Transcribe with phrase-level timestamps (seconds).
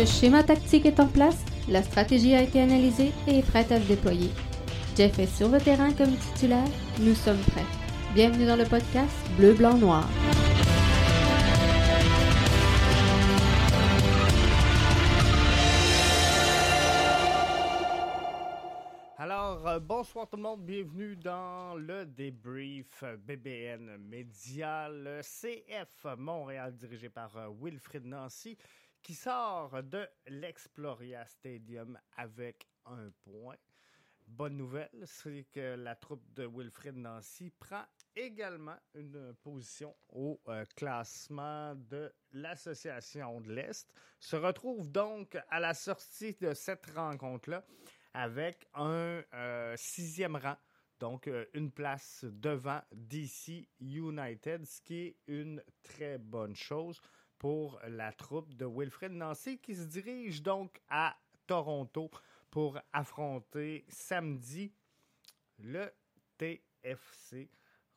[0.00, 3.78] Le schéma tactique est en place, la stratégie a été analysée et est prête à
[3.78, 4.30] se déployer.
[4.96, 6.64] Jeff est sur le terrain comme titulaire,
[7.00, 7.66] nous sommes prêts.
[8.14, 10.08] Bienvenue dans le podcast Bleu, Blanc, Noir.
[19.18, 26.74] Alors, euh, bonsoir tout le monde, bienvenue dans le débrief BBN Média, le CF Montréal
[26.74, 28.56] dirigé par euh, Wilfrid Nancy
[29.02, 33.56] qui sort de l'Exploria Stadium avec un point.
[34.26, 40.64] Bonne nouvelle, c'est que la troupe de Wilfrid Nancy prend également une position au euh,
[40.76, 43.92] classement de l'Association de l'Est.
[44.20, 47.64] Se retrouve donc à la sortie de cette rencontre-là
[48.14, 50.56] avec un euh, sixième rang,
[51.00, 57.00] donc euh, une place devant DC United, ce qui est une très bonne chose
[57.40, 62.10] pour la troupe de Wilfred Nancy qui se dirige donc à Toronto
[62.50, 64.70] pour affronter samedi
[65.58, 65.90] le
[66.36, 67.50] TFC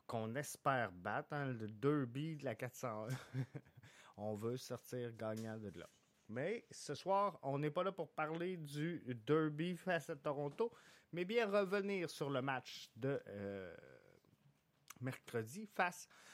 [0.06, 3.08] qu'on espère battre, hein, le derby de la 401.
[4.16, 5.90] On veut sortir gagnant de là.
[6.28, 10.72] Mais ce soir, on n'est pas là pour parler du derby face à Toronto,
[11.12, 13.76] mais bien revenir sur le match de euh,
[15.02, 16.33] mercredi face à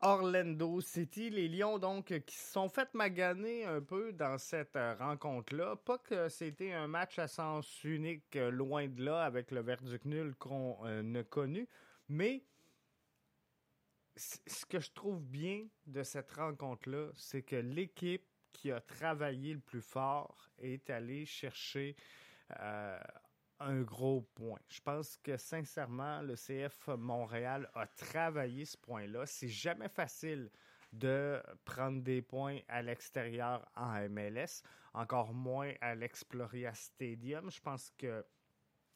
[0.00, 1.30] Orlando City.
[1.30, 5.76] Les Lions, donc, qui se sont fait maganer un peu dans cette euh, rencontre-là.
[5.76, 10.04] Pas que c'était un match à sens unique, euh, loin de là, avec le verdict
[10.04, 11.68] nul qu'on a connu,
[12.08, 12.44] mais
[14.16, 19.60] ce que je trouve bien de cette rencontre-là, c'est que l'équipe qui a travaillé le
[19.60, 21.96] plus fort est allé chercher
[22.60, 23.00] euh,
[23.64, 24.58] un gros point.
[24.68, 29.26] Je pense que sincèrement, le CF Montréal a travaillé ce point-là.
[29.26, 30.50] C'est jamais facile
[30.92, 37.50] de prendre des points à l'extérieur en MLS, encore moins à l'Exploria Stadium.
[37.50, 38.24] Je pense que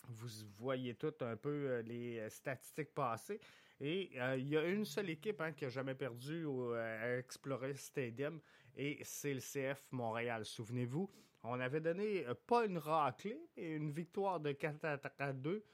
[0.09, 0.29] vous
[0.59, 3.41] voyez tout un peu euh, les statistiques passées.
[3.81, 7.75] Et euh, il y a une seule équipe hein, qui n'a jamais perdu au Explorer
[7.75, 8.41] Stadium,
[8.77, 10.45] et c'est le CF Montréal.
[10.45, 11.11] Souvenez-vous,
[11.43, 15.65] on avait donné euh, pas une raclée, mais une victoire de 4 à 2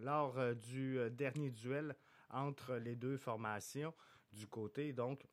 [0.00, 1.94] lors euh, du euh, dernier duel
[2.30, 3.94] entre les deux formations
[4.32, 5.26] du côté, donc,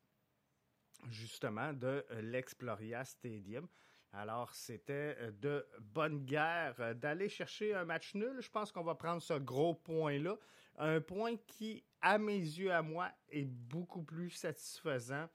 [1.10, 3.68] justement, de l'Exploria Stadium.
[4.12, 8.40] Alors, c'était de bonne guerre d'aller chercher un match nul.
[8.40, 10.36] Je pense qu'on va prendre ce gros point-là.
[10.78, 15.28] Un point qui, à mes yeux, à moi, est beaucoup plus satisfaisant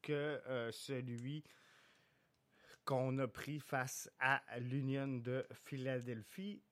[0.00, 0.40] que
[0.72, 1.44] celui
[2.88, 6.62] qu'on a pris face à l'Union de Philadelphie.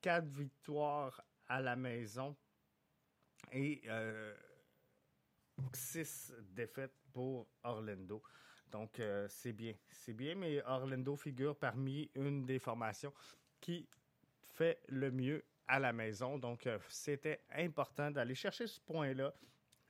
[0.00, 2.36] Quatre victoires à la maison
[3.50, 4.32] et euh,
[5.72, 8.22] six défaites pour Orlando.
[8.70, 9.74] Donc, euh, c'est bien.
[9.90, 13.12] C'est bien, mais Orlando figure parmi une des formations
[13.60, 13.88] qui
[14.40, 16.38] fait le mieux à la maison.
[16.38, 19.34] Donc, c'était important d'aller chercher ce point-là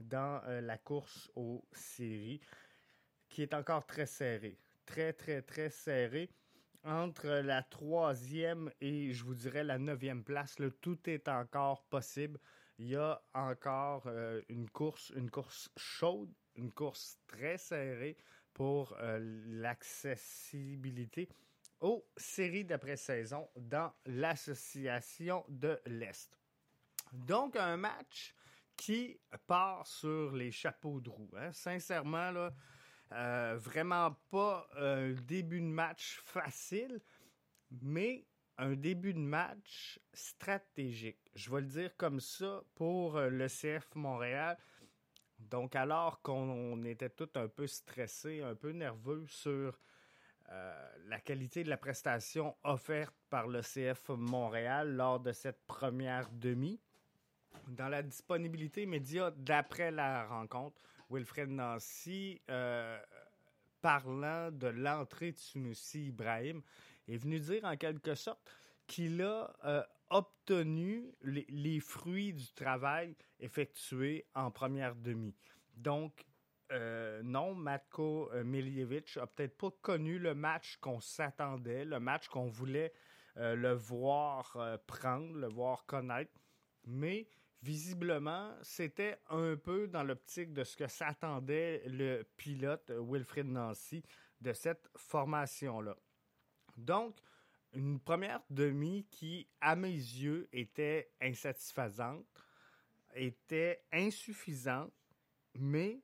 [0.01, 2.41] dans euh, la course aux séries,
[3.29, 4.59] qui est encore très serrée.
[4.87, 6.31] Très, très, très serrée.
[6.85, 12.39] Entre la troisième et, je vous dirais, la neuvième place, tout est encore possible.
[12.79, 18.17] Il y a encore euh, une course, une course chaude, une course très serrée
[18.53, 21.29] pour euh, l'accessibilité
[21.81, 26.39] aux séries d'après-saison dans l'association de l'Est.
[27.13, 28.35] Donc, un match
[28.77, 31.31] qui part sur les chapeaux de roue.
[31.37, 31.53] Hein.
[31.53, 32.53] Sincèrement, là,
[33.15, 37.01] euh, vraiment pas un début de match facile,
[37.83, 38.27] mais
[38.59, 41.31] un début de match stratégique.
[41.35, 44.57] Je vais le dire comme ça pour euh, le CF Montréal.
[45.39, 49.79] Donc, alors qu'on était tout un peu stressé, un peu nerveux sur
[50.51, 56.31] euh, la qualité de la prestation offerte par le CF Montréal lors de cette première
[56.31, 56.81] demi,
[57.69, 60.81] dans la disponibilité média d'après la rencontre,
[61.15, 62.99] Wilfred Nancy, euh,
[63.81, 66.61] parlant de l'entrée de Sunusi Ibrahim,
[67.07, 68.41] est venu dire en quelque sorte
[68.89, 75.35] qu'il a euh, obtenu les, fruits du travail effectué en première demi.
[75.77, 76.27] Donc,
[76.73, 82.49] euh, non, Matko Miljevic a peut-être pas connu le match qu'on s'attendait, le match qu'on
[82.49, 82.93] voulait
[83.37, 84.57] le voir
[84.87, 86.33] prendre, le voir connaître,
[86.87, 87.29] mais
[87.65, 94.05] visiblement, c'était un peu dans l'optique de ce que s'attendait le pilote Wilfrid Nancy
[94.39, 95.97] de cette formation-là.
[96.77, 97.17] Donc,
[97.73, 102.27] une première demi qui, à mes yeux, était insatisfaisante,
[103.15, 104.93] était insuffisante,
[105.55, 106.03] mais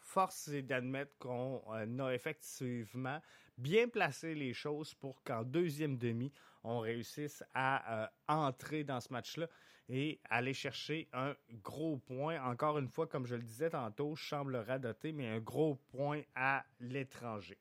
[0.00, 1.62] force est d'admettre qu'on
[1.98, 3.22] a effectivement
[3.56, 6.30] bien placé les choses pour qu'en deuxième demi,
[6.62, 9.48] on réussisse à entrer dans ce match-là
[9.88, 12.42] et aller chercher un gros point.
[12.42, 16.22] Encore une fois, comme je le disais tantôt, je semble radoter, mais un gros point
[16.34, 17.58] à l'étranger.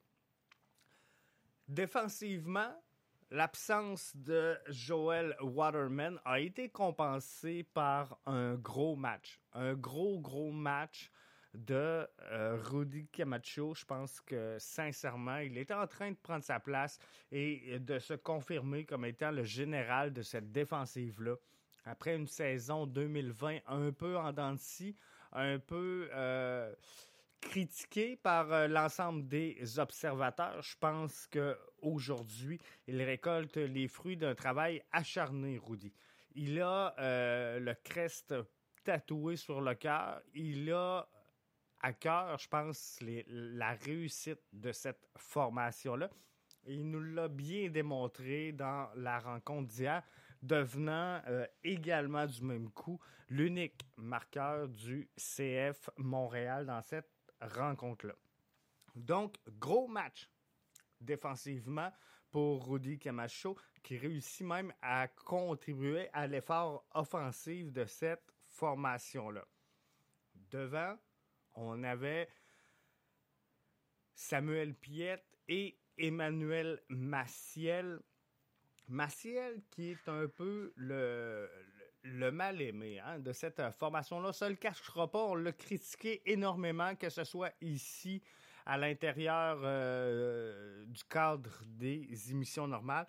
[1.67, 2.73] Défensivement,
[3.31, 9.39] l'absence de Joel Waterman a été compensée par un gros match.
[9.53, 11.09] Un gros, gros match
[11.53, 13.73] de euh, Rudy Camacho.
[13.75, 16.99] Je pense que sincèrement, il était en train de prendre sa place
[17.31, 21.35] et de se confirmer comme étant le général de cette défensive-là.
[21.85, 24.55] Après une saison 2020 un peu en dents
[25.33, 26.73] un peu euh,
[27.41, 30.61] critiqué par euh, l'ensemble des observateurs.
[30.61, 35.91] Je pense qu'aujourd'hui, il récolte les fruits d'un travail acharné, Rudy.
[36.35, 38.33] Il a euh, le crest
[38.83, 40.21] tatoué sur le cœur.
[40.33, 41.07] Il a
[41.81, 46.09] à cœur, je pense, la réussite de cette formation-là.
[46.65, 50.01] Il nous l'a bien démontré dans la rencontre d'hier,
[50.43, 52.99] devenant euh, également du même coup
[53.29, 57.09] l'unique marqueur du CF Montréal dans cette
[57.41, 58.13] rencontre-là.
[58.95, 60.29] Donc, gros match
[61.01, 61.91] défensivement
[62.29, 69.45] pour Rudy Camacho, qui réussit même à contribuer à l'effort offensif de cette formation-là.
[70.33, 70.97] Devant,
[71.55, 72.27] on avait
[74.15, 77.99] Samuel Piette et Emmanuel Maciel.
[78.87, 81.49] Maciel qui est un peu le,
[82.03, 84.33] le mal aimé hein, de cette euh, formation-là.
[84.33, 88.21] Ça ne le cachera pas, on l'a critiqué énormément, que ce soit ici,
[88.65, 93.07] à l'intérieur euh, du cadre des émissions normales,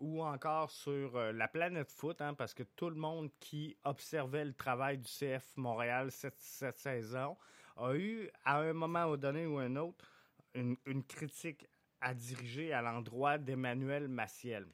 [0.00, 4.44] ou encore sur euh, la planète foot, hein, parce que tout le monde qui observait
[4.44, 7.36] le travail du CF Montréal cette, saison
[7.76, 10.10] a eu, à un moment donné ou un autre,
[10.54, 11.66] une, une critique
[12.00, 14.66] à diriger à l'endroit d'Emmanuel Maciel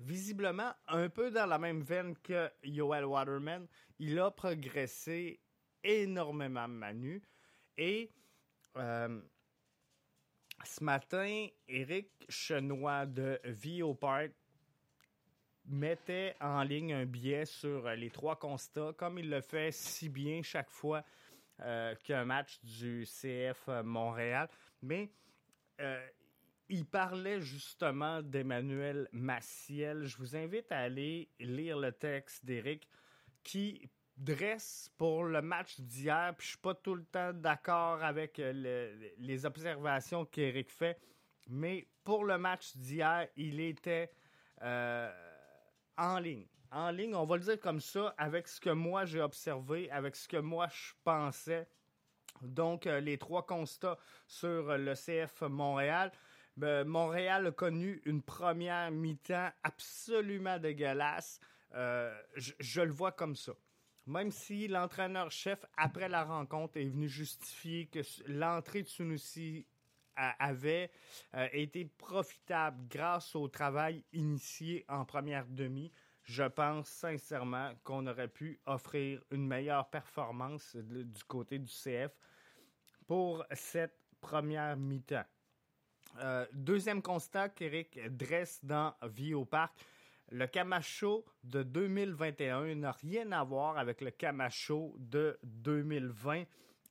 [0.00, 3.66] visiblement un peu dans la même veine que Yoel Waterman.
[3.98, 5.40] Il a progressé
[5.84, 7.22] énormément, Manu.
[7.76, 8.10] Et
[8.76, 9.20] euh,
[10.64, 14.32] ce matin, Eric Chenois de Vio Park
[15.66, 20.42] mettait en ligne un billet sur les trois constats, comme il le fait si bien
[20.42, 21.04] chaque fois
[21.60, 24.48] euh, qu'un match du CF Montréal.
[24.82, 25.10] Mais
[25.80, 26.06] euh,
[26.70, 30.04] il parlait justement d'Emmanuel Massiel.
[30.04, 32.88] Je vous invite à aller lire le texte d'Éric
[33.42, 36.32] qui dresse pour le match d'hier.
[36.38, 40.98] Puis je suis pas tout le temps d'accord avec les observations qu'Éric fait,
[41.48, 44.12] mais pour le match d'hier, il était
[44.62, 45.10] euh,
[45.98, 46.46] en ligne.
[46.70, 50.14] En ligne, on va le dire comme ça, avec ce que moi j'ai observé, avec
[50.14, 51.66] ce que moi je pensais.
[52.42, 56.12] Donc, euh, les trois constats sur le CF Montréal.
[56.56, 61.40] Ben, Montréal a connu une première mi-temps absolument dégueulasse.
[61.74, 63.52] Euh, je, le vois comme ça.
[64.06, 69.66] Même si l'entraîneur-chef, après la rencontre, est venu justifier que l'entrée de Sunusi
[70.16, 70.90] avait
[71.34, 75.92] euh, été profitable grâce au travail initié en première demi,
[76.24, 82.12] je pense sincèrement qu'on aurait pu offrir une meilleure performance du côté du CF
[83.06, 85.24] pour cette première mi-temps.
[86.18, 89.74] Euh, deuxième constat qu'Éric dresse dans Vie au parc.
[90.30, 96.44] Le Camacho de 2021 n'a rien à voir avec le Camacho de 2020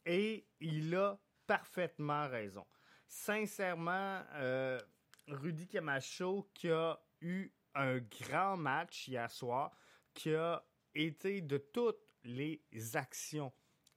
[0.06, 2.66] et il a parfaitement raison.
[3.08, 4.80] Sincèrement, euh,
[5.28, 9.72] Rudy Camacho qui a eu un grand match hier soir,
[10.14, 12.62] qui a été de toutes les
[12.94, 13.54] actions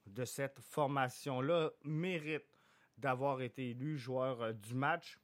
[0.06, 2.46] de cette formation-là, mérite
[3.02, 5.18] d'avoir été élu joueur euh, du match.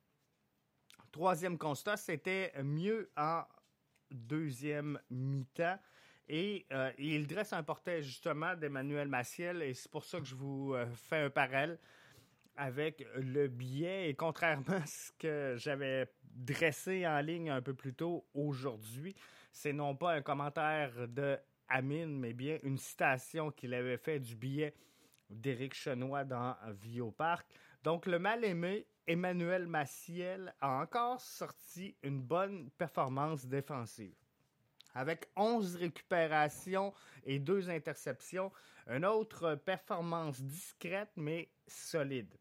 [1.13, 3.45] Troisième constat, c'était mieux en
[4.11, 5.79] deuxième mi-temps.
[6.29, 10.35] Et euh, il dresse un portrait justement d'Emmanuel Maciel et c'est pour ça que je
[10.35, 11.79] vous euh, fais un parallèle
[12.57, 14.11] avec le billet.
[14.11, 19.15] Et contrairement à ce que j'avais dressé en ligne un peu plus tôt aujourd'hui,
[19.53, 24.37] c'est non pas un commentaire de Amine, mais bien une citation qu'il avait fait du
[24.37, 24.75] billet
[25.31, 27.47] d'Éric Chenois dans Vie au Parc.
[27.83, 34.15] Donc, le mal-aimé Emmanuel Maciel a encore sorti une bonne performance défensive.
[34.95, 36.93] Avec 11 récupérations
[37.25, 38.53] et 2 interceptions,
[38.87, 42.35] une autre performance discrète mais solide.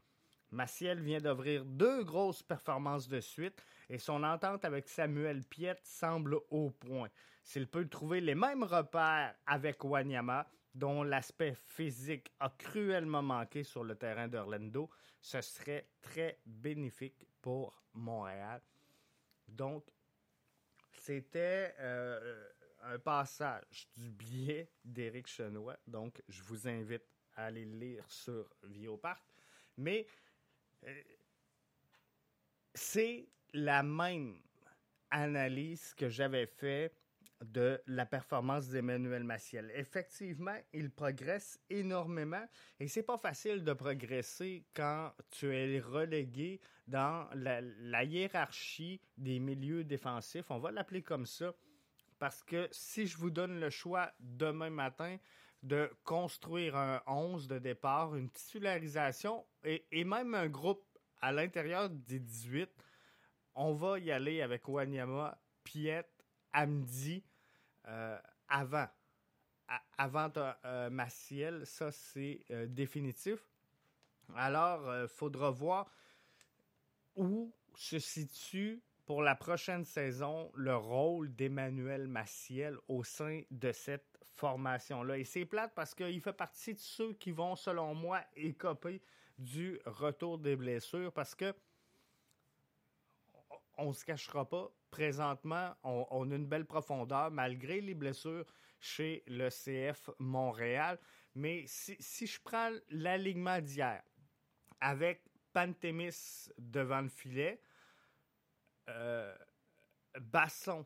[0.52, 6.40] Maciel vient d'ouvrir deux grosses performances de suite et son entente avec Samuel Piette semble
[6.50, 7.10] au point.
[7.44, 13.84] S'il peut trouver les mêmes repères avec Wanyama, dont l'aspect physique a cruellement manqué sur
[13.84, 18.62] le terrain d'Orlando, ce serait très bénéfique pour Montréal.
[19.48, 19.86] Donc,
[20.94, 22.48] c'était euh,
[22.84, 25.78] un passage du billet d'Éric Chenois.
[25.88, 29.24] Donc, je vous invite à aller le lire sur Vioparc.
[29.78, 30.06] Mais
[30.86, 31.02] euh,
[32.76, 34.40] c'est la même
[35.10, 36.94] analyse que j'avais fait
[37.42, 39.72] de la performance d'Emmanuel Maciel.
[39.76, 42.46] Effectivement, il progresse énormément
[42.80, 49.84] et c'est pas facile de progresser quand tu es relégué dans la, hiérarchie des milieux
[49.84, 50.50] défensifs.
[50.50, 51.54] On va l'appeler comme ça
[52.20, 55.18] parce que si je vous donne le choix demain matin
[55.64, 60.86] de construire un 11 de départ, une titularisation et, et même un groupe
[61.22, 62.70] à l'intérieur des 18,
[63.56, 66.08] on va y aller avec Wanyama, Piet,
[66.54, 67.24] Amdi
[67.88, 68.88] euh, avant.
[69.98, 73.40] avant euh, ça c'est euh, définitif.
[74.36, 75.90] Alors, il faudra voir
[77.16, 84.20] où se situe pour la prochaine saison le rôle d'Emmanuel Maciel au sein de cette
[84.36, 85.18] formation-là.
[85.18, 89.02] Et c'est plate parce qu'il fait partie de ceux qui vont, selon moi, écoper
[89.40, 91.54] du retour des blessures parce que
[93.78, 98.46] on se cachera pas, présentement, on, a une belle profondeur malgré les blessures
[98.80, 101.00] chez le CF Montréal.
[101.36, 104.02] Mais si, je prends l'alignement d'hier
[104.80, 107.62] avec Pantémis devant le filet,
[108.90, 109.36] euh,
[110.20, 110.86] Basson,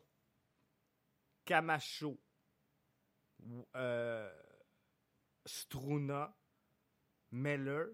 [1.44, 2.18] Camacho,
[3.76, 4.30] euh,
[5.44, 6.34] Struna,
[7.30, 7.86] Meller,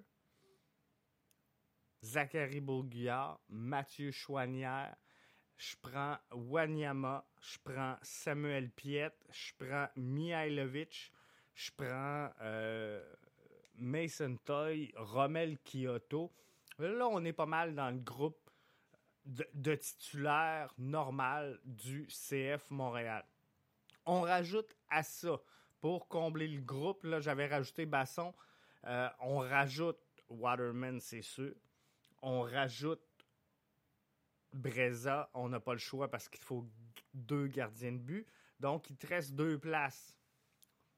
[2.03, 4.97] Zachary Bourguillard, Mathieu Chouanière,
[5.59, 11.13] je prends Wanyama, je prends Samuel Piet, je prends Mihailovic,
[11.55, 13.03] je prends euh,
[13.77, 16.33] Mason Toy, Romel Kyoto.
[16.79, 18.39] Là, on est pas mal dans le groupe
[19.27, 23.25] de, titulaires normal du CF Montréal.
[24.07, 25.41] On rajoute à ça,
[25.81, 28.33] pour combler le groupe, là, j'avais rajouté Basson,
[28.85, 29.99] euh, on rajoute
[30.31, 31.53] Waterman, c'est sûr
[32.23, 33.01] on rajoute
[34.53, 36.67] Breza, on n'a pas le choix parce qu'il faut
[37.15, 38.27] deux gardiens de but.
[38.61, 40.19] Donc, il te reste deux places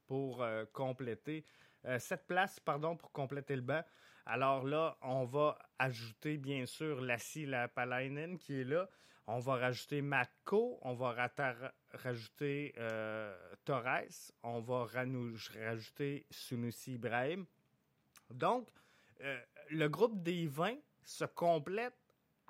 [0.06, 1.44] pour euh, compléter.
[1.84, 3.82] Euh, sept places, pardon, pour compléter le banc.
[4.26, 8.88] Alors là, on va ajouter, bien sûr, Lassie Lapalainen qui est là.
[9.26, 10.78] On va rajouter Matko.
[10.82, 11.30] On va
[11.92, 14.32] rajouter euh, Torres.
[14.42, 17.46] On va rajouter Sunusi Ibrahim.
[18.30, 18.68] Donc,
[19.70, 21.99] le groupe des 20 se complète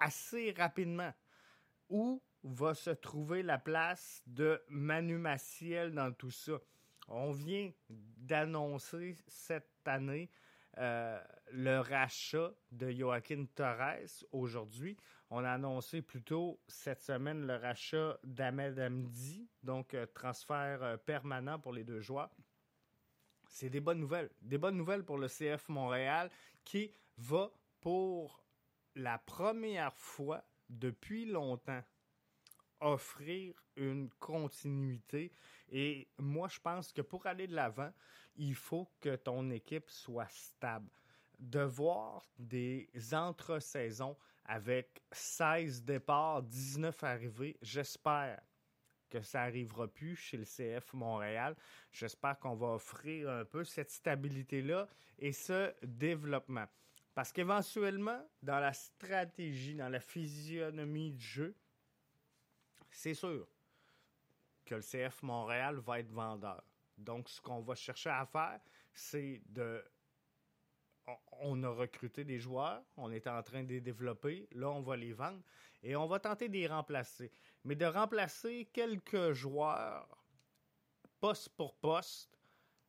[0.00, 1.12] assez rapidement.
[1.88, 6.58] Où va se trouver la place de Manu Maciel dans tout ça?
[7.08, 10.30] On vient d'annoncer cette année
[10.78, 11.20] euh,
[11.52, 14.96] le rachat de Joaquin Torres aujourd'hui.
[15.28, 21.58] On a annoncé plutôt cette semaine le rachat d'Ahmed Amdi, donc euh, transfert euh, permanent
[21.58, 22.30] pour les deux joueurs.
[23.48, 24.30] C'est des bonnes nouvelles.
[24.42, 26.30] Des bonnes nouvelles pour le CF Montréal
[26.64, 28.39] qui va pour
[29.00, 31.82] la première fois depuis longtemps
[32.80, 35.32] offrir une continuité.
[35.70, 37.92] Et moi, je pense que pour aller de l'avant,
[38.36, 40.90] il faut que ton équipe soit stable.
[41.38, 48.40] De voir des entre-saisons avec 16 départs, 19 arrivées, j'espère
[49.08, 51.56] que ça n'arrivera plus chez le CF Montréal.
[51.92, 54.86] J'espère qu'on va offrir un peu cette stabilité-là
[55.18, 56.66] et ce développement.
[57.14, 61.54] Parce qu'éventuellement, dans la stratégie, dans la physionomie du jeu,
[62.90, 63.46] c'est sûr
[64.64, 66.62] que le CF Montréal va être vendeur.
[66.96, 68.60] Donc, ce qu'on va chercher à faire,
[68.92, 69.84] c'est de.
[71.40, 74.96] On a recruté des joueurs, on est en train de les développer, là, on va
[74.96, 75.42] les vendre
[75.82, 77.32] et on va tenter de les remplacer.
[77.64, 80.06] Mais de remplacer quelques joueurs
[81.18, 82.38] poste pour poste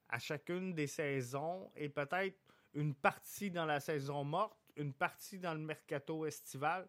[0.10, 2.38] à chacune des saisons et peut-être
[2.74, 6.88] une partie dans la saison morte, une partie dans le mercato estival,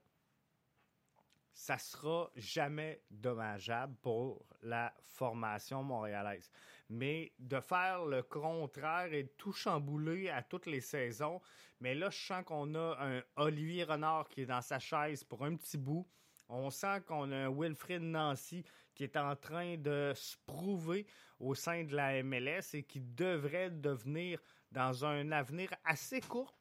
[1.54, 6.50] ça sera jamais dommageable pour la formation montréalaise.
[6.88, 11.40] Mais de faire le contraire et de tout chambouler à toutes les saisons,
[11.80, 15.44] mais là, je sens qu'on a un Olivier Renard qui est dans sa chaise pour
[15.44, 16.06] un petit bout.
[16.48, 21.06] On sent qu'on a un Wilfrid Nancy qui est en train de se prouver
[21.40, 24.40] au sein de la MLS et qui devrait devenir
[24.72, 26.54] dans un avenir assez court,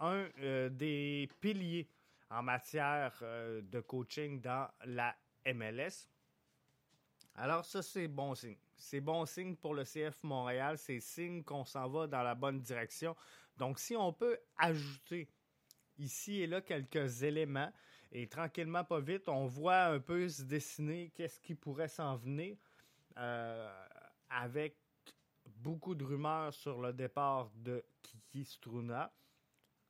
[0.00, 1.88] un euh, des piliers
[2.30, 5.14] en matière euh, de coaching dans la
[5.46, 6.08] MLS.
[7.36, 8.56] Alors ça, c'est bon signe.
[8.76, 10.76] C'est bon signe pour le CF Montréal.
[10.76, 13.16] C'est signe qu'on s'en va dans la bonne direction.
[13.56, 15.28] Donc, si on peut ajouter
[15.98, 17.72] ici et là quelques éléments,
[18.10, 22.56] et tranquillement, pas vite, on voit un peu se dessiner qu'est-ce qui pourrait s'en venir
[23.16, 23.72] euh,
[24.28, 24.76] avec
[25.62, 29.12] beaucoup de rumeurs sur le départ de Kiki Struna.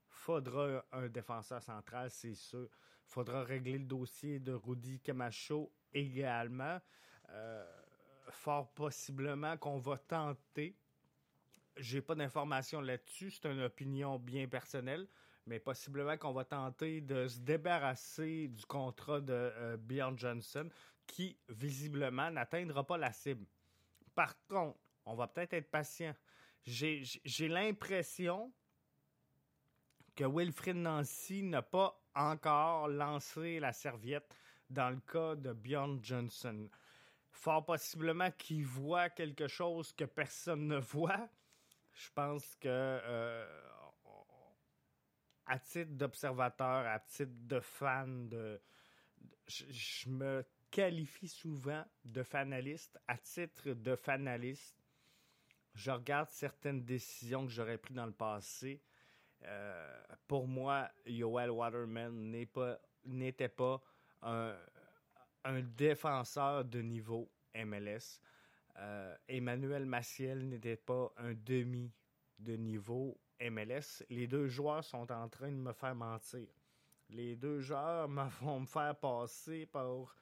[0.07, 2.69] Faudra un défenseur central, c'est sûr.
[3.07, 6.79] Faudra régler le dossier de Rudy Camacho également.
[7.31, 7.65] Euh,
[8.29, 10.77] fort possiblement qu'on va tenter.
[11.79, 15.09] J'ai pas d'informations là-dessus, c'est une opinion bien personnelle,
[15.47, 20.69] mais possiblement qu'on va tenter de se débarrasser du contrat de euh, Bjorn Johnson
[21.07, 23.47] qui visiblement n'atteindra pas la cible.
[24.15, 26.15] Par contre, on va peut-être être patient.
[26.65, 28.53] J'ai l'impression
[30.15, 34.37] que Wilfrid Nancy n'a pas encore lancé la serviette
[34.69, 36.69] dans le cas de Bjorn Johnson.
[37.31, 41.29] Fort possiblement qu'il voit quelque chose que personne ne voit.
[41.95, 43.63] Je pense que euh,
[45.47, 48.61] à titre d'observateur, à titre de fan, de,
[49.47, 52.99] je, me qualifie souvent de fanaliste.
[53.09, 54.82] À titre de fanaliste,
[55.75, 58.81] je regarde certaines décisions que j'aurais prises dans le passé.
[59.45, 62.31] Euh, pour moi, Yoel Waterman
[63.05, 63.83] n'était pas,
[64.23, 64.55] un,
[65.77, 68.21] défenseur de niveau MLS.
[68.77, 71.93] Euh, Emmanuel Maciel n'était pas un demi
[72.39, 74.05] de niveau MLS.
[74.09, 76.47] Les deux joueurs sont en train de me faire mentir.
[77.11, 78.09] Les deux joueurs
[78.41, 80.15] vont me faire passer par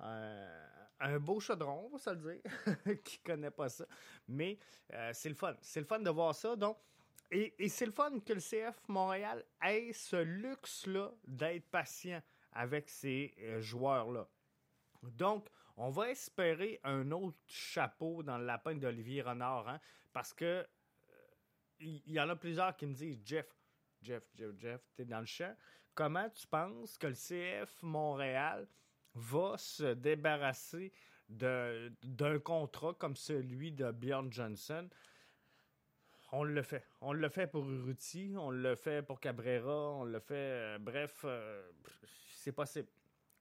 [0.00, 3.86] euh, un beau chaudron, on va se le dire, qui connaît pas ça.
[4.26, 4.58] Mais
[4.92, 5.54] euh, c'est le fun.
[5.60, 6.56] C'est le fun de voir ça.
[6.56, 6.78] Donc,
[7.30, 13.34] et, c'est le fun que le CF Montréal ait ce luxe-là d'être patient avec ces
[13.40, 14.26] euh, joueurs-là.
[15.02, 19.80] Donc, on va espérer un autre chapeau dans le lapin d'Olivier Renard, hein,
[20.12, 20.66] parce que
[21.80, 23.46] il y, en a plusieurs qui me disent Jeff,
[24.02, 25.54] Jeff, Jeff, Jeff, t'es dans le champ.
[25.94, 28.66] Comment tu penses que le CF Montréal
[29.18, 30.92] va se débarrasser
[31.28, 34.88] d'un contrat comme celui de Bjorn Johnson?
[36.30, 36.84] On le fait.
[37.00, 40.34] On le fait pour Urruti, on le fait pour Cabrera, on le fait.
[40.34, 41.70] Euh, bref, euh,
[42.34, 42.88] c'est possible.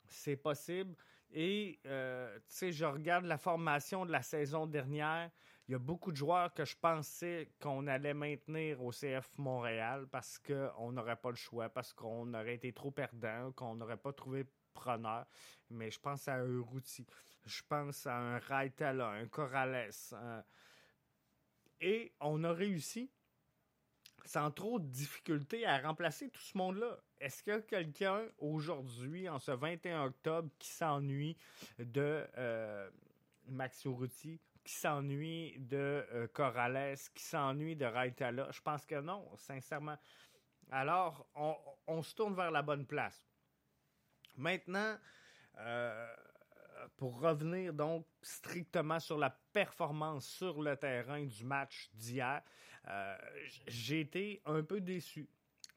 [0.06, 0.96] C'est possible.
[1.32, 5.30] Et, euh, tu sais, je regarde la formation de la saison dernière.
[5.68, 10.08] Il y a beaucoup de joueurs que je pensais qu'on allait maintenir au CF Montréal
[10.10, 14.14] parce qu'on n'aurait pas le choix, parce qu'on aurait été trop perdant, qu'on n'aurait pas
[14.14, 14.46] trouvé
[15.70, 17.06] Mais je pense à un Routy,
[17.46, 19.92] je pense à un Raitala, un Corrales.
[21.82, 23.12] Et on a réussi
[24.28, 26.98] sans trop de difficultés à remplacer tout ce monde-là.
[27.20, 31.38] Est-ce qu'il y a quelqu'un aujourd'hui, en ce 21 octobre, qui s'ennuie
[31.80, 32.90] de euh,
[33.48, 33.88] Max
[34.64, 38.52] qui s'ennuie de euh, Corrales, qui s'ennuie de Raitala?
[38.52, 39.98] Je pense que non, sincèrement.
[40.70, 41.26] Alors,
[41.88, 43.26] on, se tourne vers la bonne place.
[44.38, 44.98] Maintenant,
[45.58, 46.08] euh,
[46.96, 52.42] pour revenir donc strictement sur la performance sur le terrain du match d'hier,
[52.88, 53.18] euh,
[53.68, 55.28] j'ai été un peu déçu.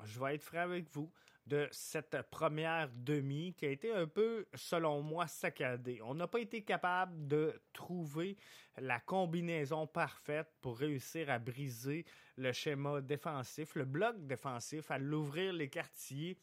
[0.04, 1.10] Je vais être franc avec vous
[1.46, 6.00] de cette première demi qui a été un peu, selon moi, saccadée.
[6.02, 8.36] On n'a pas été capable de trouver
[8.78, 12.04] la combinaison parfaite pour réussir à briser
[12.36, 16.38] le schéma défensif, le bloc défensif, à l'ouvrir les quartiers,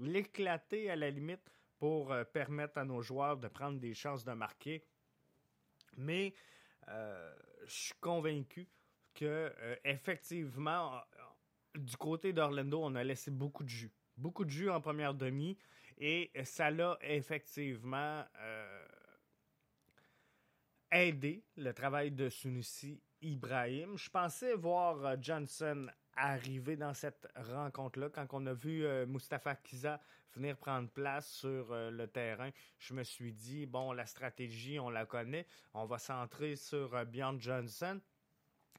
[0.00, 1.48] l'éclater à la limite
[1.78, 4.84] pour euh, permettre à nos joueurs de prendre des chances de marquer.
[5.96, 6.34] Mais
[6.88, 7.34] euh,
[7.66, 8.68] je suis convaincu
[9.14, 9.52] que
[9.84, 11.00] effectivement,
[11.74, 15.56] du côté d'Orlando, on a laissé beaucoup de jus beaucoup de jus en première demi
[15.96, 18.86] et ça l'a effectivement euh,
[20.92, 23.96] aidé le travail de Sunusi Ibrahim.
[23.96, 25.86] Je pensais voir euh, Johnson
[26.18, 30.00] arriver dans cette rencontre-là quand on a vu euh, Mustafa Kiza
[30.34, 32.50] venir prendre place sur le terrain.
[32.78, 35.46] Je me suis dit, bon, la stratégie, on la connaît.
[35.74, 37.98] On va centrer sur Bjorn Johnson.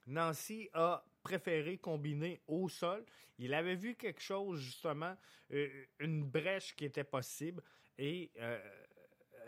[0.08, 3.06] Nancy a préféré combiner au sol.
[3.38, 5.16] Il avait vu quelque chose, justement,
[5.52, 7.62] euh, une brèche qui était possible.
[7.98, 8.60] Et euh,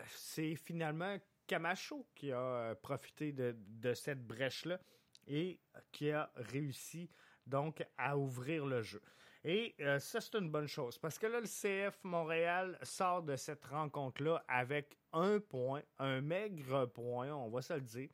[0.08, 4.80] c'est finalement Camacho qui a euh, profité de, cette brèche-là
[5.26, 5.58] et
[5.90, 7.10] qui a réussi
[7.46, 9.02] donc à ouvrir le jeu.
[9.44, 13.64] Et ça, c'est une bonne chose parce que là, le CF Montréal sort de cette
[13.64, 18.10] rencontre-là avec un point, un maigre point, on va se le dire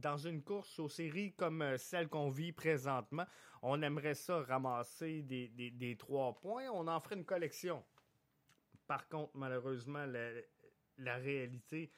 [0.00, 3.26] dans une course aux séries comme euh, celle qu'on vit présentement,
[3.62, 7.82] on aimerait ça ramasser des, trois points, on en ferait une collection.
[8.86, 10.04] Par contre, malheureusement,
[10.98, 11.90] la, réalité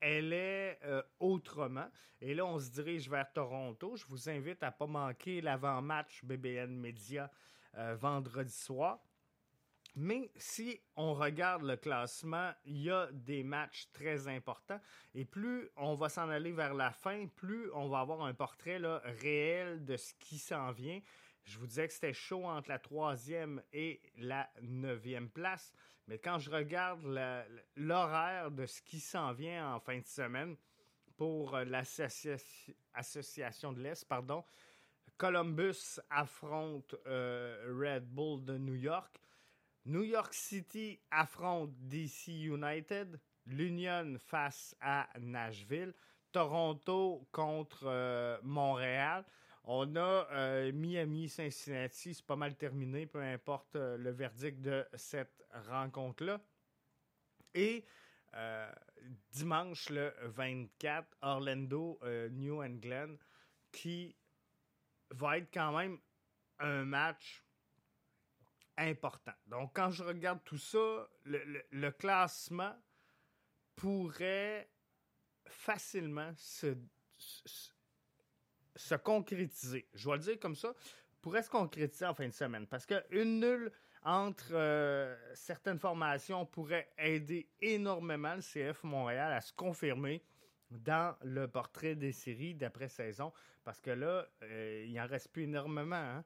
[0.00, 1.88] elle est euh, autrement.
[2.20, 3.96] Et là, on se dirige vers Toronto.
[3.96, 7.30] Je vous invite à ne pas manquer l'avant-match BBN Media
[7.76, 8.98] euh, vendredi soir.
[9.98, 14.80] Mais si on regarde le classement, il y a des matchs très importants.
[15.14, 18.78] Et plus on va s'en aller vers la fin, plus on va avoir un portrait
[19.22, 21.00] réel de ce qui s'en vient.
[21.44, 25.72] Je vous disais que c'était chaud entre la troisième et la neuvième place.
[26.08, 27.02] Mais quand je regarde
[27.76, 30.56] l'horaire de ce qui s'en vient en fin de semaine
[31.16, 34.44] pour euh, l'association de l'Est, pardon,
[35.16, 39.18] Columbus affronte euh, Red Bull de New York.
[39.86, 43.18] New York City affronte DC United.
[43.46, 45.94] L'Union face à Nashville.
[46.32, 49.24] Toronto contre euh, Montréal.
[49.68, 55.44] On a euh, Miami-Cincinnati, c'est pas mal terminé, peu importe euh, le verdict de cette
[55.68, 56.40] rencontre-là.
[57.52, 57.84] Et
[58.34, 58.72] euh,
[59.32, 61.98] dimanche le 24, Orlando,
[62.30, 63.16] New England,
[63.72, 64.14] qui
[65.10, 65.98] va être quand même
[66.60, 67.44] un match
[68.76, 69.34] important.
[69.46, 72.76] Donc, quand je regarde tout ça, le classement
[73.74, 74.70] pourrait
[75.48, 76.76] facilement se
[78.96, 79.88] concrétiser.
[79.94, 80.74] Je vais le dire comme ça,
[81.20, 82.66] pourrait se concrétiser en fin de semaine.
[82.66, 89.52] Parce qu'une nulle entre euh, certaines formations pourrait aider énormément le CF Montréal à se
[89.52, 90.22] confirmer
[90.70, 93.32] dans le portrait des séries d'après-saison.
[93.64, 95.96] Parce que là, euh, il en reste plus énormément.
[95.96, 96.24] Hein.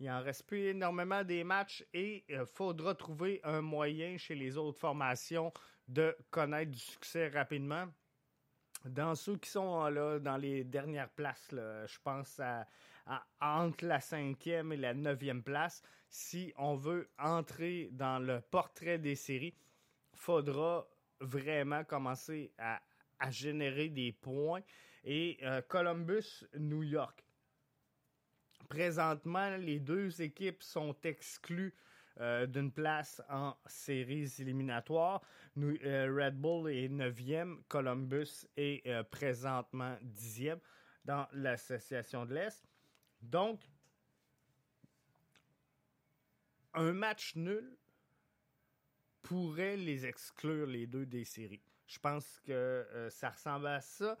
[0.00, 4.34] Il en reste plus énormément des matchs et il euh, faudra trouver un moyen chez
[4.34, 5.52] les autres formations
[5.86, 7.86] de connaître du succès rapidement
[8.84, 12.40] dans ceux qui sont là dans les dernières places, je pense
[13.40, 19.14] entre la cinquième et la neuvième place, si on veut entrer dans le portrait des
[19.14, 19.54] séries,
[20.14, 20.86] faudra
[21.20, 22.80] vraiment commencer à,
[23.30, 24.62] générer des points.
[25.04, 27.24] Et euh, Columbus, New York.
[28.68, 31.74] Présentement, les deux équipes sont exclues
[32.20, 35.22] euh, d'une place en séries éliminatoires.
[35.56, 40.58] Euh, Red Bull est 9e, Columbus est euh, présentement 10e
[41.06, 42.68] dans l'association de l'Est.
[43.22, 43.62] Donc,
[46.74, 47.74] un match nul
[49.22, 51.62] pourrait les exclure les deux des séries.
[51.86, 54.18] Je pense que ça ressemble à ça.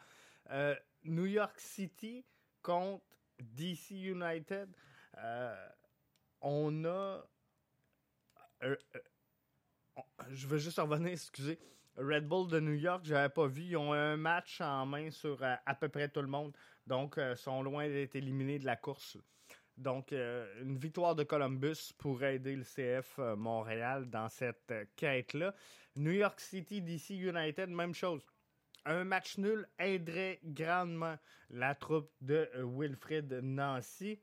[1.04, 2.24] New York City
[2.62, 3.04] contre
[3.38, 4.74] DC United.
[6.40, 7.22] on a
[8.62, 11.58] euh, euh, je veux juste revenir, excusez.
[11.96, 13.62] Red Bull de New York, j'avais pas vu.
[13.62, 16.56] Ils ont un match en main sur euh, à peu près tout le monde.
[16.86, 19.18] Donc, ils sont loin d'être éliminés de la course.
[19.76, 25.54] Donc, une victoire de Columbus pourrait aider le CF Montréal dans cette quête-là.
[25.96, 28.26] New York City, DC United, même chose.
[28.84, 31.16] Un match nul aiderait grandement
[31.48, 34.20] la troupe de Wilfred Nancy.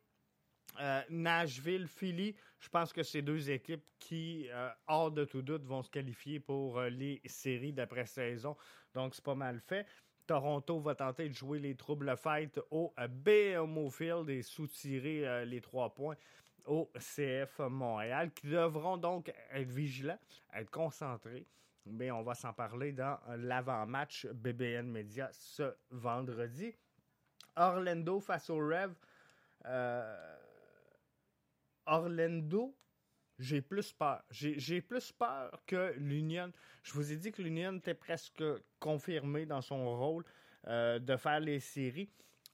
[0.79, 5.63] Euh, Nashville, Philly, je pense que c'est deux équipes qui, euh, hors de tout doute,
[5.63, 8.55] vont se qualifier pour euh, les séries d'après-saison.
[8.93, 9.85] Donc, c'est pas mal fait.
[10.27, 15.93] Toronto va tenter de jouer les troubles fight au BMO Field et soutirer les trois
[15.93, 16.17] points
[16.65, 20.19] au CF Montréal, qui devront donc être vigilants,
[20.53, 21.47] être concentrés.
[21.85, 26.75] Mais on va s'en parler dans l'avant-match BBN Media ce vendredi.
[27.55, 28.93] Orlando face au Rev.
[31.87, 32.77] Orlando,
[33.39, 34.23] j'ai plus peur.
[34.29, 36.51] J'ai plus peur que l'Union.
[36.83, 38.43] Je vous ai dit que l'Union était presque
[38.79, 40.25] confirmée dans son rôle
[40.67, 42.11] euh, de faire les séries.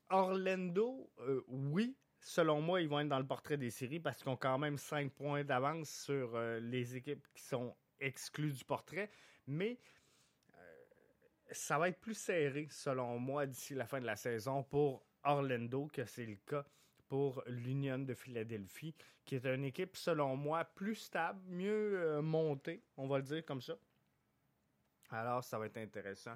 [0.10, 4.30] Orlando, euh, oui, selon moi, ils vont être dans le portrait des séries parce qu'ils
[4.30, 9.10] ont quand même 5 points d'avance sur euh, les équipes qui sont exclues du portrait.
[9.48, 9.80] Mais
[11.52, 15.88] ça va être plus serré, selon moi, d'ici la fin de la saison pour Orlando
[15.88, 16.66] que c'est le cas
[17.14, 22.82] pour l'Union de Philadelphie, qui est une équipe, selon moi, plus stable, mieux euh, montée,
[22.98, 23.76] on va le dire comme ça.
[25.12, 26.36] Alors, ça va être intéressant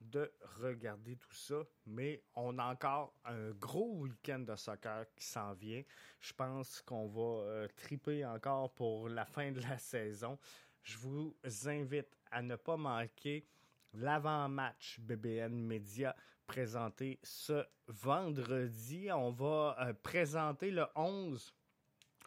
[0.00, 0.28] de
[0.60, 5.84] regarder tout ça, mais on a encore un gros week-end de soccer qui s'en vient.
[6.18, 10.36] Je pense qu'on va euh, triper encore pour la fin de la saison.
[10.82, 11.36] Je vous
[11.66, 13.46] invite à ne pas manquer
[13.92, 19.08] l'avant-match BBN Media présenté ce vendredi.
[19.12, 21.54] On va euh, présenter le 11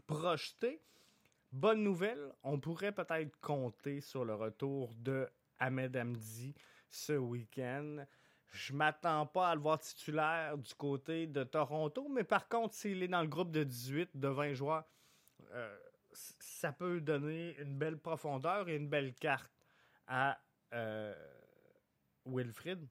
[0.08, 0.82] projeté.
[1.51, 5.27] Bonne nouvelle, on pourrait peut-être compter sur le retour de
[5.58, 6.53] Ahmed Hamdi
[6.91, 8.05] ce week-end.
[8.51, 13.01] Je m'attends pas à le voir titulaire du côté de Toronto, mais par contre, s'il
[13.03, 14.86] est dans le groupe de 18, de 20 joueurs,
[15.53, 15.77] euh,
[16.12, 19.51] ça peut donner une belle profondeur et une belle carte
[20.08, 20.39] à
[20.73, 21.15] euh,
[22.25, 22.88] Wilfrid.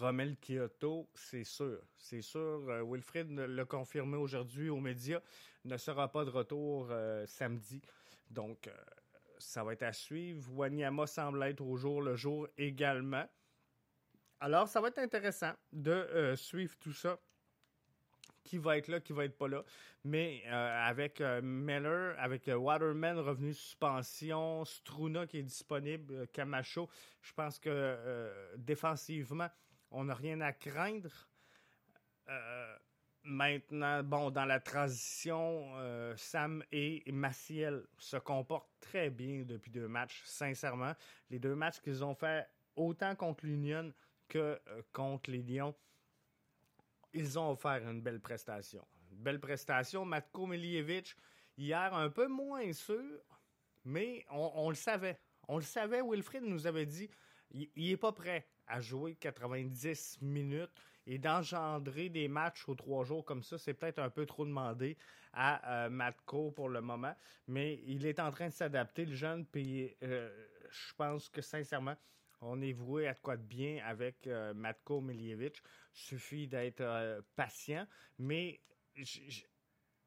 [0.00, 1.80] Romel Kyoto, c'est sûr.
[1.96, 2.62] C'est sûr.
[2.86, 5.20] Wilfrid l'a confirmé aujourd'hui aux médias.
[5.64, 6.90] Ne sera pas de retour
[7.26, 7.82] samedi.
[8.30, 8.70] Donc,
[9.40, 10.50] ça va être à suivre.
[10.52, 13.26] Wanyama semble être au jour le jour également.
[14.40, 17.18] Alors, ça va être intéressant de euh, suivre tout ça.
[18.42, 19.62] Qui va être là, qui va être pas là.
[20.02, 26.88] Mais euh, avec euh, Miller, avec Waterman revenu suspension, Struna qui est disponible, Camacho,
[27.20, 29.48] je pense que défensivement,
[29.90, 31.28] on n'a rien à craindre.
[33.22, 35.74] Maintenant, bon, dans la transition,
[36.16, 40.94] Sam et Maciel se comportent très bien depuis deux matchs, sincèrement.
[41.28, 43.92] Les deux matchs qu'ils ont fait autant contre l'Union
[44.28, 45.74] que euh, contre les Lions,
[47.12, 48.86] ils ont offert une belle prestation.
[49.10, 50.04] Une belle prestation.
[50.04, 51.16] Matko Miljevic,
[51.58, 53.20] hier, un peu moins sûr,
[53.84, 55.18] mais on, le savait.
[55.48, 57.10] On le savait, Wilfried nous avait dit,
[57.50, 60.70] il n'est pas prêt à jouer 90 minutes
[61.06, 64.96] et d'engendrer des matchs aux trois jours comme ça, c'est peut-être un peu trop demandé
[65.32, 67.14] à euh, Matko pour le moment,
[67.48, 70.30] mais il est en train de s'adapter, le jeune, puis euh,
[70.70, 71.96] je pense que sincèrement,
[72.40, 75.62] on est voué à quoi de bien avec euh, Matko Miljevic.
[75.92, 77.86] Suffit d'être euh, patient,
[78.18, 78.60] mais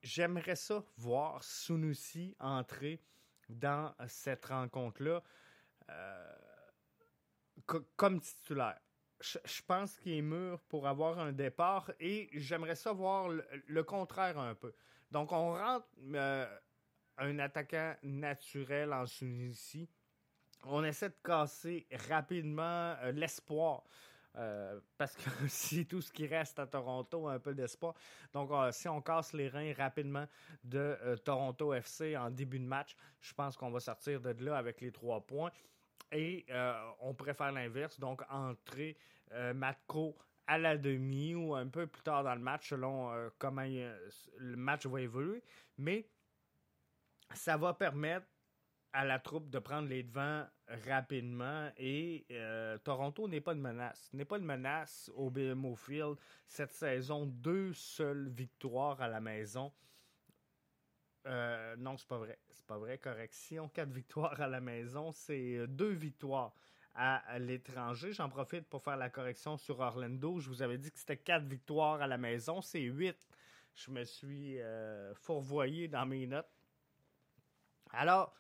[0.01, 3.01] j'aimerais ça voir Sunusi entrer
[3.49, 5.21] dans cette rencontre-là
[7.95, 8.79] comme titulaire.
[9.19, 14.37] Je pense qu'il est mûr pour avoir un départ et j'aimerais ça voir le, contraire
[14.37, 14.73] un peu.
[15.11, 15.87] Donc, on rentre
[17.17, 19.89] un attaquant naturel en Sunusi
[20.65, 23.83] on essaie de casser rapidement euh, l'espoir.
[24.35, 27.93] Euh, parce que c'est tout ce qui reste à Toronto, un peu d'espoir.
[28.33, 30.25] Donc, euh, si on casse les reins rapidement
[30.63, 34.81] de Toronto FC en début de match, je pense qu'on va sortir de là avec
[34.81, 35.51] les trois points.
[36.13, 36.45] Et
[37.01, 38.97] on pourrait faire l'inverse, donc entrer
[39.53, 44.55] Matko à la demi ou un peu plus tard dans le match, selon comment le
[44.55, 45.43] match va évoluer.
[45.77, 46.07] Mais
[47.33, 48.27] ça va permettre
[48.93, 50.45] à la troupe de prendre les devants
[50.85, 54.09] rapidement et euh, Toronto n'est pas une menace.
[54.13, 56.15] N'est pas une menace au BMO Field
[56.47, 57.25] cette saison.
[57.25, 59.71] Deux seules victoires à la maison.
[61.25, 62.39] Euh, non, c'est pas vrai.
[62.49, 62.97] C'est pas vrai.
[62.97, 63.69] Correction.
[63.69, 66.53] Quatre victoires à la maison, c'est euh, deux victoires
[66.95, 68.13] à l'étranger.
[68.13, 70.39] J'en profite pour faire la correction sur Orlando.
[70.39, 72.61] Je vous avais dit que c'était quatre victoires à la maison.
[72.61, 73.17] C'est huit.
[73.73, 74.59] Je me suis
[75.15, 76.45] fourvoyé dans mes notes.
[77.93, 78.35] Alors,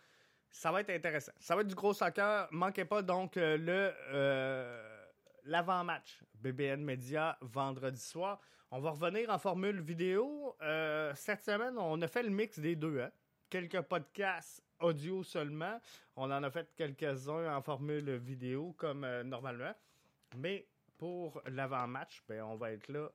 [0.53, 1.31] ça va être intéressant.
[1.39, 2.47] Ça va être du gros soccer.
[2.51, 5.03] Manquez pas donc euh, le euh,
[5.45, 8.39] l'avant-match BBN Media vendredi soir.
[8.75, 10.55] On va revenir en formule vidéo.
[10.63, 13.01] Euh, cette semaine, on a fait le mix des deux.
[13.01, 13.11] Hein.
[13.47, 15.79] Quelques podcasts audio seulement.
[16.15, 19.75] On en a fait quelques-uns en formule vidéo comme normalement.
[20.37, 20.65] Mais
[20.97, 23.11] pour l'avant-match, ben, on va être là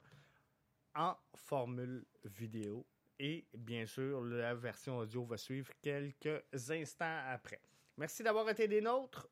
[0.94, 2.86] en formule vidéo
[3.18, 7.60] et bien sûr, la version audio va suivre quelques instants après.
[7.96, 9.28] Merci d'avoir été des nôtres.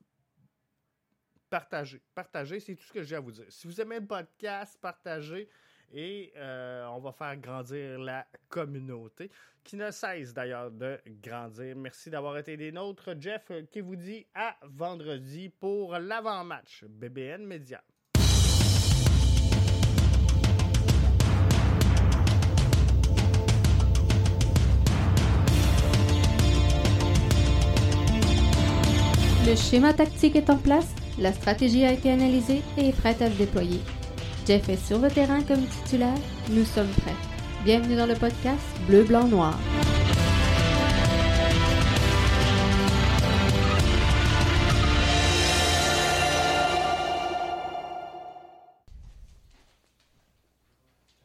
[1.48, 2.02] Partagez.
[2.12, 3.46] Partagez, c'est tout ce que j'ai à vous dire.
[3.48, 5.48] Si vous aimez le podcast, partagez
[5.92, 9.30] et euh, on va faire grandir la communauté
[9.64, 11.74] qui ne cesse d'ailleurs de grandir.
[11.76, 13.10] Merci d'avoir été des nôtres.
[13.20, 17.82] Jeff qui vous dit à vendredi pour l'avant-match BBN Média.
[29.46, 33.30] Le schéma tactique est en place, la stratégie a été analysée et est prête à
[33.30, 33.78] se déployer.
[34.46, 36.18] Jeff est sur le terrain comme titulaire,
[36.50, 37.16] nous sommes prêts.
[37.64, 39.58] Bienvenue dans le podcast Bleu, Blanc, Noir.